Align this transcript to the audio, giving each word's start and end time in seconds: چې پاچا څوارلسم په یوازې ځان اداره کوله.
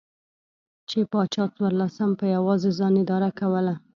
چې 0.89 0.99
پاچا 1.11 1.43
څوارلسم 1.55 2.09
په 2.19 2.25
یوازې 2.35 2.69
ځان 2.79 2.93
اداره 3.03 3.29
کوله. 3.39 3.73